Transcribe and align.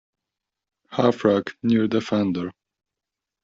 Hearthrug, 0.91 1.53
near 1.61 1.87
the 1.87 2.01
fender. 2.01 2.49